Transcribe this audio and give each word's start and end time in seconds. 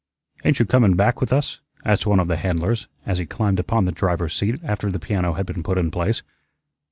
"Ain't 0.43 0.57
you 0.57 0.65
coming 0.65 0.95
back 0.95 1.21
with 1.21 1.31
us?" 1.31 1.59
asked 1.85 2.07
one 2.07 2.19
of 2.19 2.27
the 2.27 2.35
handlers 2.37 2.87
as 3.05 3.19
he 3.19 3.27
climbed 3.27 3.59
upon 3.59 3.85
the 3.85 3.91
driver's 3.91 4.35
seat 4.35 4.59
after 4.63 4.89
the 4.89 4.97
piano 4.97 5.33
had 5.33 5.45
been 5.45 5.61
put 5.61 5.77
in 5.77 5.91
place. 5.91 6.23